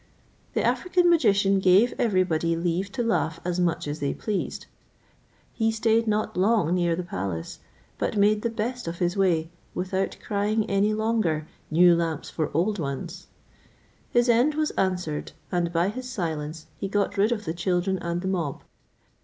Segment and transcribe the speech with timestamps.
[0.55, 4.65] The African magician gave everybody leave to laugh as much as they pleased;
[5.53, 7.59] he stayed not long near the palace,
[7.99, 12.79] but made the best of his way, without crying any longer, "New lamps for old
[12.79, 13.27] ones."
[14.09, 18.21] His end was answered, and by his silence he got rid of the children and
[18.21, 18.63] the mob.